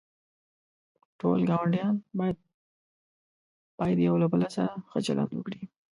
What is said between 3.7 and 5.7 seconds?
باید یوله بل سره ښه چلند وکړي.